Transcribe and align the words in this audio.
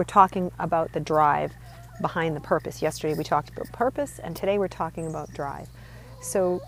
we're 0.00 0.04
talking 0.04 0.50
about 0.58 0.90
the 0.94 1.00
drive 1.00 1.52
behind 2.00 2.34
the 2.34 2.40
purpose. 2.40 2.80
Yesterday 2.80 3.12
we 3.12 3.22
talked 3.22 3.50
about 3.50 3.70
purpose, 3.70 4.18
and 4.18 4.34
today 4.34 4.58
we're 4.58 4.66
talking 4.66 5.06
about 5.06 5.30
drive. 5.34 5.68
So, 6.22 6.62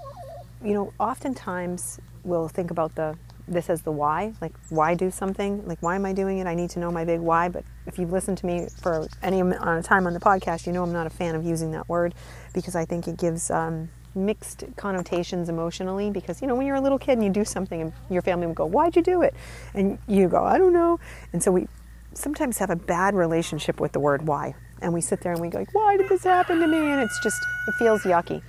you 0.63 0.75
know, 0.75 0.93
oftentimes 1.01 1.99
we'll 2.25 2.49
think 2.49 2.71
about 2.71 2.95
the 2.95 3.17
this 3.49 3.71
as 3.71 3.81
the 3.83 3.91
why, 3.91 4.35
like 4.43 4.53
why 4.69 4.95
do 4.95 5.11
something, 5.11 5.67
like 5.67 5.79
why 5.81 5.97
am 5.97 6.05
I 6.05 6.13
doing 6.13 6.39
it? 6.39 6.47
I 6.47 6.55
need 6.55 6.69
to 6.71 6.79
know 6.79 6.91
my 6.91 7.07
big 7.07 7.21
why. 7.21 7.49
But 7.49 7.65
if 7.87 7.99
you've 7.99 8.13
listened 8.13 8.37
to 8.39 8.47
me 8.47 8.67
for 8.83 9.09
any 9.23 9.41
amount 9.41 9.79
of 9.79 9.83
time 9.83 10.07
on 10.07 10.13
the 10.13 10.21
podcast, 10.21 10.67
you 10.67 10.73
know 10.75 10.83
I'm 10.83 10.93
not 10.93 11.07
a 11.07 11.11
fan 11.11 11.35
of 11.35 11.43
using 11.43 11.71
that 11.71 11.89
word 11.89 12.15
because 12.53 12.77
I 12.77 12.85
think 12.85 13.09
it 13.09 13.17
gives 13.17 13.51
um, 13.51 13.89
mixed 14.15 14.65
connotations 14.77 15.49
emotionally. 15.49 16.11
Because 16.11 16.43
you 16.43 16.49
know 16.49 16.55
when 16.55 16.67
you're 16.67 16.77
a 16.77 16.83
little 16.83 16.99
kid 16.99 17.13
and 17.13 17.25
you 17.25 17.31
do 17.31 17.47
something, 17.47 17.81
and 17.81 17.93
your 18.11 18.21
family 18.21 18.47
will 18.47 18.53
go, 18.53 18.67
"Why'd 18.67 18.95
you 18.95 19.01
do 19.01 19.23
it?" 19.23 19.33
and 19.73 19.99
you 20.07 20.29
go, 20.29 20.45
"I 20.45 20.59
don't 20.59 20.75
know," 20.75 21.01
and 21.33 21.43
so 21.43 21.51
we 21.51 21.67
sometimes 22.15 22.59
have 22.59 22.71
a 22.71 22.77
bad 22.77 23.15
relationship 23.15 23.81
with 23.81 23.93
the 23.93 24.01
word 24.01 24.27
why. 24.27 24.55
And 24.81 24.93
we 24.93 25.01
sit 25.01 25.21
there 25.21 25.33
and 25.33 25.41
we 25.41 25.49
go, 25.49 25.65
why 25.73 25.97
did 25.97 26.09
this 26.09 26.25
happen 26.25 26.61
to 26.61 26.67
me? 26.67 26.79
And 26.79 27.01
it's 27.01 27.21
just, 27.23 27.39
it 27.69 27.75
feels 27.79 28.03
yucky. 28.03 28.43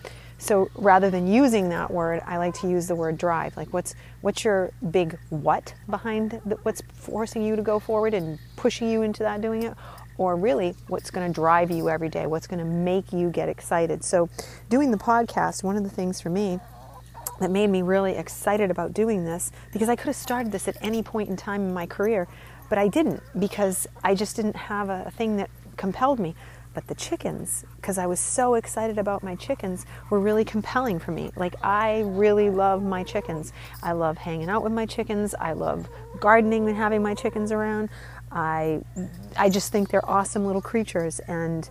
So 0.43 0.69
rather 0.75 1.09
than 1.09 1.25
using 1.25 1.69
that 1.69 1.89
word, 1.89 2.21
I 2.25 2.37
like 2.37 2.53
to 2.55 2.69
use 2.69 2.87
the 2.87 2.95
word 2.95 3.17
drive. 3.17 3.55
Like, 3.55 3.71
what's 3.71 3.95
what's 4.19 4.43
your 4.43 4.71
big 4.91 5.17
what 5.29 5.73
behind 5.89 6.41
the, 6.45 6.57
what's 6.63 6.81
forcing 6.93 7.43
you 7.43 7.55
to 7.55 7.61
go 7.61 7.79
forward 7.79 8.13
and 8.13 8.37
pushing 8.57 8.89
you 8.89 9.03
into 9.03 9.23
that 9.23 9.39
doing 9.39 9.63
it, 9.63 9.73
or 10.17 10.35
really 10.35 10.75
what's 10.87 11.11
going 11.11 11.25
to 11.25 11.33
drive 11.33 11.71
you 11.71 11.89
every 11.89 12.09
day? 12.09 12.25
What's 12.25 12.47
going 12.47 12.59
to 12.59 12.65
make 12.65 13.13
you 13.13 13.29
get 13.29 13.47
excited? 13.47 14.03
So, 14.03 14.27
doing 14.69 14.91
the 14.91 14.97
podcast, 14.97 15.63
one 15.63 15.77
of 15.77 15.83
the 15.83 15.89
things 15.89 16.19
for 16.19 16.29
me 16.29 16.59
that 17.39 17.49
made 17.49 17.69
me 17.69 17.81
really 17.81 18.15
excited 18.15 18.69
about 18.69 18.93
doing 18.93 19.25
this 19.25 19.51
because 19.71 19.87
I 19.87 19.95
could 19.95 20.07
have 20.07 20.15
started 20.15 20.51
this 20.51 20.67
at 20.67 20.75
any 20.81 21.03
point 21.03 21.29
in 21.29 21.37
time 21.37 21.61
in 21.61 21.73
my 21.73 21.85
career, 21.85 22.27
but 22.69 22.77
I 22.77 22.87
didn't 22.87 23.21
because 23.37 23.87
I 24.03 24.15
just 24.15 24.35
didn't 24.35 24.55
have 24.55 24.89
a, 24.89 25.11
thing 25.11 25.37
that 25.37 25.49
compelled 25.77 26.19
me. 26.19 26.35
But 26.73 26.87
the 26.87 26.95
chickens, 26.95 27.65
because 27.75 27.99
I 27.99 28.07
was 28.07 28.19
so 28.19 28.55
excited 28.55 28.97
about 28.97 29.21
my 29.21 29.35
chickens, 29.35 29.85
were 30.09 30.19
really 30.19 30.43
compelling 30.43 30.97
for 30.97 31.11
me. 31.11 31.31
Like, 31.35 31.55
I 31.63 32.01
really 32.01 32.49
love 32.49 32.81
my 32.81 33.03
chickens. 33.03 33.53
I 33.83 33.91
love 33.91 34.17
hanging 34.17 34.49
out 34.49 34.63
with 34.63 34.71
my 34.71 34.87
chickens. 34.87 35.35
I 35.39 35.53
love 35.53 35.87
gardening 36.19 36.67
and 36.67 36.75
having 36.75 37.03
my 37.03 37.13
chickens 37.13 37.51
around. 37.51 37.89
I, 38.31 38.81
I 39.37 39.49
just 39.49 39.71
think 39.71 39.89
they're 39.89 40.09
awesome 40.09 40.47
little 40.47 40.63
creatures, 40.63 41.19
and 41.19 41.69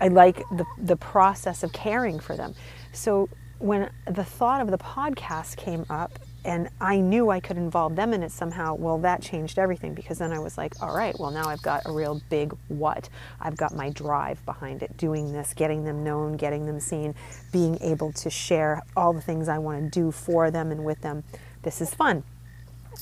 I 0.00 0.08
like 0.08 0.38
the, 0.50 0.64
the 0.76 0.96
process 0.96 1.62
of 1.62 1.72
caring 1.72 2.18
for 2.18 2.36
them. 2.36 2.56
So, 2.92 3.28
when 3.58 3.90
the 4.08 4.24
thought 4.24 4.60
of 4.60 4.72
the 4.72 4.78
podcast 4.78 5.56
came 5.56 5.86
up, 5.88 6.18
and 6.44 6.68
I 6.80 6.96
knew 6.98 7.30
I 7.30 7.40
could 7.40 7.56
involve 7.56 7.96
them 7.96 8.12
in 8.12 8.22
it 8.22 8.32
somehow. 8.32 8.74
Well, 8.74 8.98
that 8.98 9.22
changed 9.22 9.58
everything 9.58 9.94
because 9.94 10.18
then 10.18 10.32
I 10.32 10.38
was 10.38 10.58
like, 10.58 10.74
all 10.82 10.94
right, 10.94 11.18
well, 11.18 11.30
now 11.30 11.48
I've 11.48 11.62
got 11.62 11.82
a 11.86 11.92
real 11.92 12.20
big 12.30 12.54
what. 12.68 13.08
I've 13.40 13.56
got 13.56 13.74
my 13.74 13.90
drive 13.90 14.44
behind 14.44 14.82
it, 14.82 14.96
doing 14.96 15.32
this, 15.32 15.54
getting 15.54 15.84
them 15.84 16.02
known, 16.02 16.36
getting 16.36 16.66
them 16.66 16.80
seen, 16.80 17.14
being 17.52 17.78
able 17.80 18.12
to 18.12 18.30
share 18.30 18.82
all 18.96 19.12
the 19.12 19.20
things 19.20 19.48
I 19.48 19.58
want 19.58 19.82
to 19.84 20.00
do 20.00 20.10
for 20.10 20.50
them 20.50 20.70
and 20.70 20.84
with 20.84 21.00
them. 21.02 21.24
This 21.62 21.80
is 21.80 21.94
fun. 21.94 22.24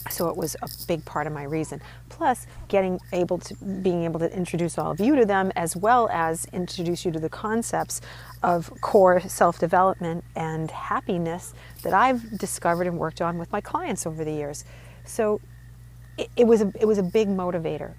So 0.08 0.28
it 0.28 0.36
was 0.36 0.56
a 0.62 0.68
big 0.86 1.04
part 1.04 1.26
of 1.26 1.32
my 1.32 1.44
reason. 1.44 1.80
Plus, 2.08 2.46
getting 2.68 2.98
able 3.12 3.38
to 3.38 3.54
being 3.82 4.04
able 4.04 4.20
to 4.20 4.34
introduce 4.34 4.78
all 4.78 4.90
of 4.90 5.00
you 5.00 5.16
to 5.16 5.24
them, 5.24 5.52
as 5.56 5.76
well 5.76 6.08
as 6.12 6.46
introduce 6.52 7.04
you 7.04 7.12
to 7.12 7.20
the 7.20 7.28
concepts 7.28 8.00
of 8.42 8.72
core 8.80 9.20
self-development 9.20 10.24
and 10.36 10.70
happiness 10.70 11.54
that 11.82 11.92
I've 11.92 12.38
discovered 12.38 12.86
and 12.86 12.98
worked 12.98 13.20
on 13.20 13.38
with 13.38 13.50
my 13.52 13.60
clients 13.60 14.06
over 14.06 14.24
the 14.24 14.32
years. 14.32 14.64
So 15.04 15.40
it, 16.18 16.30
it 16.36 16.46
was 16.46 16.62
a, 16.62 16.72
it 16.78 16.86
was 16.86 16.98
a 16.98 17.02
big 17.02 17.28
motivator. 17.28 17.94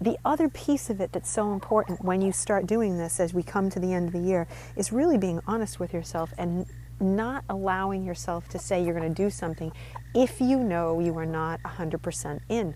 The 0.00 0.16
other 0.24 0.48
piece 0.48 0.90
of 0.90 1.00
it 1.00 1.12
that's 1.12 1.30
so 1.30 1.52
important 1.52 2.04
when 2.04 2.22
you 2.22 2.30
start 2.30 2.66
doing 2.66 2.98
this 2.98 3.18
as 3.18 3.34
we 3.34 3.42
come 3.42 3.68
to 3.70 3.80
the 3.80 3.92
end 3.92 4.06
of 4.08 4.12
the 4.12 4.26
year 4.26 4.46
is 4.76 4.92
really 4.92 5.18
being 5.18 5.40
honest 5.46 5.80
with 5.80 5.92
yourself 5.92 6.32
and 6.38 6.66
not 7.00 7.44
allowing 7.48 8.04
yourself 8.04 8.48
to 8.48 8.58
say 8.58 8.82
you're 8.82 8.94
going 8.94 9.12
to 9.12 9.22
do 9.22 9.30
something 9.30 9.72
if 10.14 10.40
you 10.40 10.58
know 10.58 11.00
you 11.00 11.16
are 11.18 11.26
not 11.26 11.62
100% 11.62 12.40
in. 12.48 12.74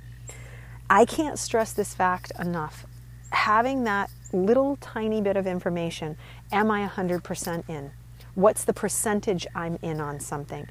I 0.88 1.04
can't 1.04 1.38
stress 1.38 1.72
this 1.72 1.94
fact 1.94 2.32
enough. 2.38 2.86
Having 3.30 3.84
that 3.84 4.10
little 4.32 4.76
tiny 4.76 5.20
bit 5.20 5.36
of 5.36 5.46
information, 5.46 6.16
am 6.50 6.70
I 6.70 6.86
100% 6.86 7.68
in? 7.68 7.90
What's 8.34 8.64
the 8.64 8.72
percentage 8.72 9.46
I'm 9.54 9.78
in 9.82 10.00
on 10.00 10.20
something? 10.20 10.66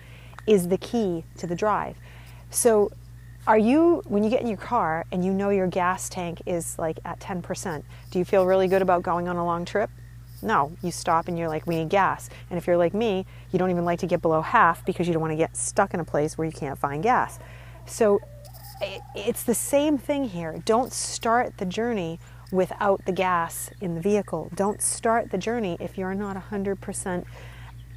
Is 0.48 0.68
the 0.68 0.78
key 0.78 1.24
to 1.38 1.48
the 1.48 1.56
drive. 1.56 1.98
So, 2.50 2.92
are 3.48 3.58
you, 3.58 4.04
when 4.08 4.24
you 4.24 4.30
get 4.30 4.42
in 4.42 4.48
your 4.48 4.58
car 4.58 5.06
and 5.12 5.26
you 5.26 5.34
know 5.34 5.50
your 5.50 5.66
gas 5.66 6.10
tank 6.10 6.42
is 6.46 6.78
like 6.78 7.00
at 7.06 7.20
10%, 7.20 7.84
do 8.12 8.20
you 8.20 8.26
feel 8.26 8.46
really 8.46 8.68
good 8.68 8.84
about 8.84 9.02
going 9.02 9.28
on 9.28 9.36
a 9.38 9.46
long 9.46 9.66
trip? 9.66 9.90
No, 10.42 10.72
you 10.82 10.92
stop 10.92 11.28
and 11.28 11.38
you're 11.38 11.50
like, 11.50 11.68
we 11.68 11.76
need 11.76 11.90
gas. 11.90 12.30
And 12.50 12.58
if 12.58 12.68
you're 12.68 12.78
like 12.78 12.94
me, 12.94 13.26
you 13.52 13.60
don't 13.60 13.70
even 13.70 13.86
like 13.86 14.00
to 14.00 14.08
get 14.08 14.22
below 14.22 14.42
half 14.42 14.86
because 14.86 15.08
you 15.08 15.14
don't 15.14 15.22
want 15.22 15.32
to 15.32 15.38
get 15.38 15.56
stuck 15.56 15.94
in 15.94 16.00
a 16.00 16.06
place 16.06 16.38
where 16.38 16.46
you 16.46 16.52
can't 16.52 16.80
find 16.80 17.04
gas. 17.04 17.40
So 17.86 18.20
it's 19.16 19.44
the 19.44 19.54
same 19.54 19.98
thing 19.98 20.26
here. 20.26 20.62
Don't 20.66 20.92
start 20.92 21.58
the 21.58 21.66
journey 21.66 22.20
without 22.52 23.06
the 23.06 23.12
gas 23.12 23.70
in 23.80 23.96
the 23.96 24.02
vehicle. 24.02 24.52
Don't 24.56 24.82
start 24.82 25.32
the 25.32 25.38
journey 25.38 25.78
if 25.80 25.98
you're 25.98 26.16
not 26.16 26.36
100% 26.36 27.26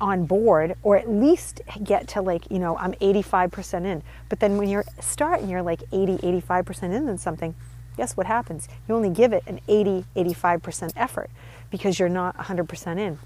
on 0.00 0.26
board 0.26 0.76
or 0.82 0.96
at 0.96 1.08
least 1.08 1.62
get 1.82 2.08
to 2.08 2.20
like, 2.20 2.50
you 2.50 2.58
know, 2.58 2.76
I'm 2.76 2.92
85% 2.94 3.84
in. 3.84 4.02
But 4.28 4.40
then 4.40 4.56
when 4.56 4.68
you're 4.68 4.84
starting, 5.00 5.48
you're 5.48 5.62
like 5.62 5.82
80, 5.92 6.18
85% 6.18 6.94
in 6.94 7.08
on 7.08 7.18
something, 7.18 7.54
guess 7.96 8.16
what 8.16 8.26
happens? 8.26 8.68
You 8.88 8.94
only 8.94 9.10
give 9.10 9.32
it 9.32 9.42
an 9.46 9.60
80, 9.68 10.04
85% 10.16 10.92
effort 10.96 11.30
because 11.70 11.98
you're 11.98 12.08
not 12.08 12.36
100% 12.36 12.98
in. 12.98 13.18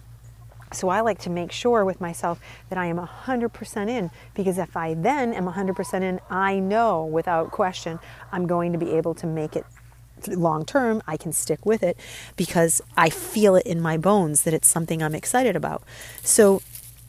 So 0.73 0.91
I 0.91 1.01
like 1.01 1.19
to 1.21 1.31
make 1.31 1.51
sure 1.51 1.85
with 1.85 2.01
myself 2.01 2.41
that 2.69 2.79
I 2.79 2.87
am 2.87 2.99
100% 2.99 3.89
in 3.89 4.11
because 4.35 4.59
if 4.59 4.77
I 4.77 4.95
then 4.95 5.33
am 5.33 5.47
100% 5.47 6.03
in, 6.03 6.21
I 6.29 6.59
know 6.59 7.05
without 7.05 7.51
question 7.51 7.99
I'm 8.31 8.47
going 8.47 8.73
to 8.73 8.79
be 8.79 8.93
able 8.93 9.15
to 9.15 9.27
make 9.27 9.57
it 9.57 9.65
long 10.27 10.65
term. 10.65 11.03
I 11.07 11.17
can 11.17 11.33
stick 11.33 11.65
with 11.65 11.83
it 11.83 11.97
because 12.37 12.83
I 12.97 13.09
feel 13.09 13.55
it 13.57 13.67
in 13.67 13.81
my 13.81 13.97
bones 13.97 14.43
that 14.43 14.53
it's 14.53 14.69
something 14.69 15.03
I'm 15.03 15.15
excited 15.15 15.57
about. 15.57 15.83
So 16.23 16.61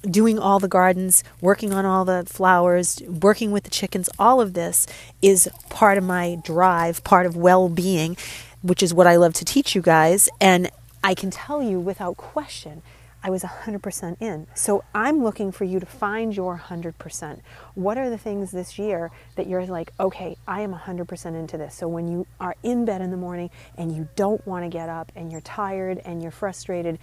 doing 0.01 0.39
all 0.39 0.59
the 0.59 0.67
gardens, 0.67 1.23
working 1.41 1.73
on 1.73 1.85
all 1.85 2.05
the 2.05 2.23
flowers, 2.25 3.01
working 3.07 3.51
with 3.51 3.63
the 3.63 3.69
chickens, 3.69 4.09
all 4.17 4.41
of 4.41 4.53
this 4.53 4.87
is 5.21 5.49
part 5.69 5.97
of 5.97 6.03
my 6.03 6.39
drive, 6.43 7.03
part 7.03 7.25
of 7.25 7.35
well 7.35 7.69
being, 7.69 8.17
which 8.61 8.83
is 8.83 8.93
what 8.93 9.07
I 9.07 9.15
love 9.15 9.33
to 9.35 9.45
teach 9.45 9.75
you 9.75 9.81
guys. 9.81 10.29
And 10.39 10.69
I 11.03 11.13
can 11.13 11.31
tell 11.31 11.61
you 11.61 11.79
without 11.79 12.17
question, 12.17 12.81
I 13.21 13.29
was 13.29 13.43
100% 13.43 14.17
in. 14.21 14.47
So 14.53 14.83
I'm 14.95 15.23
looking 15.23 15.51
for 15.51 15.65
you 15.65 15.79
to 15.79 15.85
find 15.85 16.35
your 16.35 16.57
100%. 16.57 17.41
What 17.75 17.97
are 17.97 18.09
the 18.09 18.17
things 18.17 18.51
this 18.51 18.79
year 18.79 19.11
that 19.35 19.47
you're 19.47 19.65
like, 19.65 19.91
okay, 19.99 20.37
I 20.47 20.61
am 20.61 20.73
100% 20.73 21.25
into 21.37 21.57
this? 21.57 21.75
So 21.75 21.87
when 21.87 22.07
you 22.07 22.25
are 22.39 22.55
in 22.63 22.85
bed 22.85 23.01
in 23.01 23.11
the 23.11 23.17
morning 23.17 23.49
and 23.77 23.93
you 23.93 24.07
don't 24.15 24.45
want 24.47 24.63
to 24.63 24.69
get 24.69 24.87
up 24.87 25.11
and 25.15 25.31
you're 25.31 25.41
tired 25.41 26.01
and 26.05 26.21
you're 26.21 26.31
frustrated, 26.31 26.97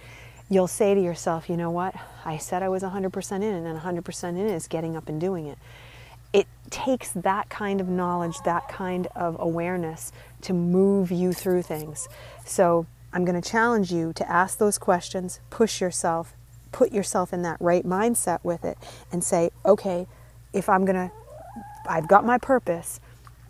you'll 0.49 0.67
say 0.67 0.93
to 0.93 1.01
yourself, 1.01 1.49
you 1.49 1.57
know 1.57 1.71
what? 1.71 1.95
I 2.23 2.37
said 2.37 2.63
I 2.63 2.69
was 2.69 2.83
100% 2.83 3.31
in, 3.35 3.43
and 3.43 3.79
100% 3.79 4.23
in 4.29 4.37
is 4.37 4.67
getting 4.67 4.95
up 4.95 5.09
and 5.09 5.19
doing 5.19 5.47
it. 5.47 5.57
It 6.33 6.47
takes 6.69 7.11
that 7.11 7.49
kind 7.49 7.81
of 7.81 7.87
knowledge, 7.87 8.37
that 8.45 8.67
kind 8.67 9.07
of 9.15 9.37
awareness 9.39 10.11
to 10.41 10.53
move 10.53 11.11
you 11.11 11.33
through 11.33 11.63
things. 11.63 12.07
So 12.45 12.85
I'm 13.13 13.25
going 13.25 13.41
to 13.41 13.49
challenge 13.49 13.91
you 13.91 14.13
to 14.13 14.29
ask 14.29 14.57
those 14.57 14.77
questions, 14.77 15.39
push 15.49 15.81
yourself, 15.81 16.33
put 16.71 16.91
yourself 16.91 17.33
in 17.33 17.41
that 17.43 17.57
right 17.59 17.85
mindset 17.85 18.39
with 18.43 18.63
it, 18.65 18.77
and 19.11 19.23
say, 19.23 19.49
okay, 19.65 20.07
if 20.53 20.69
I'm 20.69 20.85
going 20.85 21.09
to, 21.09 21.11
I've 21.89 22.07
got 22.07 22.25
my 22.25 22.37
purpose, 22.37 22.99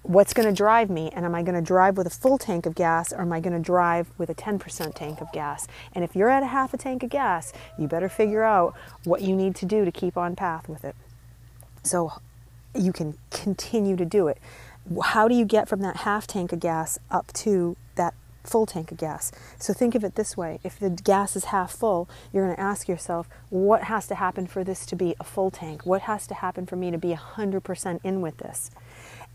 what's 0.07 0.33
going 0.33 0.47
to 0.47 0.53
drive 0.53 0.89
me? 0.89 1.09
And 1.13 1.25
am 1.25 1.35
I 1.35 1.43
going 1.43 1.55
to 1.55 1.61
drive 1.61 1.97
with 1.97 2.07
a 2.07 2.09
full 2.09 2.37
tank 2.37 2.65
of 2.65 2.75
gas 2.75 3.11
or 3.11 3.21
am 3.21 3.33
I 3.33 3.41
going 3.41 3.53
to 3.53 3.59
drive 3.59 4.09
with 4.17 4.29
a 4.29 4.35
10% 4.35 4.95
tank 4.95 5.19
of 5.21 5.31
gas? 5.33 5.67
And 5.93 6.03
if 6.03 6.15
you're 6.15 6.29
at 6.29 6.43
a 6.43 6.47
half 6.47 6.73
a 6.73 6.77
tank 6.77 7.03
of 7.03 7.09
gas, 7.09 7.51
you 7.77 7.87
better 7.87 8.07
figure 8.07 8.43
out 8.43 8.73
what 9.03 9.21
you 9.21 9.35
need 9.35 9.55
to 9.57 9.65
do 9.65 9.83
to 9.83 9.91
keep 9.91 10.17
on 10.17 10.35
path 10.35 10.69
with 10.69 10.85
it. 10.85 10.95
So 11.83 12.13
you 12.73 12.93
can 12.93 13.17
continue 13.31 13.95
to 13.97 14.05
do 14.05 14.27
it. 14.27 14.37
how 15.03 15.27
do 15.27 15.35
you 15.35 15.43
get 15.43 15.67
from 15.67 15.81
that 15.81 15.97
half 15.97 16.25
tank 16.25 16.53
of 16.53 16.61
gas 16.61 16.97
up 17.11 17.33
to 17.33 17.75
that 17.95 18.13
full 18.45 18.65
tank 18.65 18.91
of 18.91 18.97
gas? 18.97 19.33
So 19.59 19.73
think 19.73 19.93
of 19.93 20.05
it 20.05 20.15
this 20.15 20.37
way 20.37 20.59
if 20.63 20.79
the 20.79 20.89
gas 20.89 21.35
is 21.35 21.45
half 21.45 21.73
full, 21.73 22.07
you're 22.31 22.45
going 22.45 22.55
to 22.55 22.61
ask 22.61 22.87
yourself, 22.87 23.27
what 23.49 23.83
has 23.83 24.07
to 24.07 24.15
happen 24.15 24.47
for 24.47 24.63
this 24.63 24.85
to 24.85 24.95
be 24.95 25.15
a 25.19 25.25
full 25.25 25.51
tank? 25.51 25.85
What 25.85 26.03
has 26.03 26.27
to 26.27 26.33
happen 26.33 26.65
for 26.65 26.77
me 26.77 26.91
to 26.91 26.97
be 26.97 27.13
100% 27.13 27.99
in 28.05 28.21
with 28.21 28.37
this? 28.37 28.71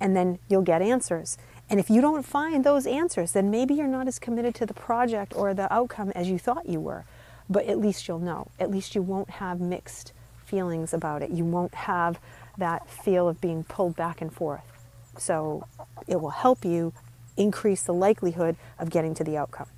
And 0.02 0.16
then 0.16 0.40
you'll 0.49 0.62
get 0.62 0.82
answers. 0.82 1.38
And 1.70 1.78
if 1.78 1.88
you 1.88 2.00
don't 2.00 2.25
find 2.25 2.64
those 2.64 2.87
answers, 2.87 3.32
then 3.32 3.50
maybe 3.50 3.72
you're 3.75 3.87
not 3.87 4.08
as 4.08 4.19
committed 4.19 4.54
to 4.56 4.66
the 4.66 4.75
project 4.75 5.32
or 5.37 5.54
the 5.54 5.72
outcome 5.72 6.10
as 6.10 6.28
you 6.28 6.38
thought 6.38 6.69
you 6.69 6.81
were. 6.81 7.04
But 7.49 7.66
at 7.66 7.78
least 7.78 8.08
you'll 8.08 8.19
know. 8.19 8.49
At 8.58 8.70
least 8.70 8.94
you 8.94 9.00
won't 9.00 9.31
have 9.31 9.60
mixed 9.60 10.12
feelings 10.44 10.93
about 10.93 11.22
it. 11.22 11.31
You 11.31 11.44
won't 11.44 11.75
have 11.75 12.19
that 12.58 12.90
feel 12.90 13.28
of 13.28 13.40
being 13.40 13.62
pulled 13.64 13.94
back 13.94 14.20
and 14.20 14.32
forth. 14.32 14.64
So 15.16 15.66
it 16.08 16.20
will 16.20 16.31
help 16.31 16.64
you 16.64 16.93
increase 17.37 17.84
the 17.84 17.94
likelihood 17.94 18.56
of 18.78 18.90
getting 18.90 19.14
to 19.14 19.25
the 19.25 19.37
outcome. 19.37 19.69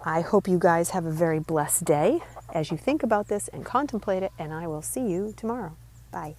I 0.00 0.20
hope 0.20 0.46
you 0.46 0.58
guys 0.58 0.90
have 0.90 1.06
a 1.06 1.10
very 1.10 1.40
blessed 1.40 1.84
day 1.84 2.20
as 2.52 2.70
you 2.70 2.76
think 2.76 3.02
about 3.02 3.28
this 3.28 3.48
and 3.48 3.64
contemplate 3.64 4.22
it, 4.22 4.32
and 4.38 4.52
I 4.52 4.66
will 4.66 4.82
see 4.82 5.00
you 5.00 5.34
tomorrow. 5.36 5.76
Bye. 6.12 6.36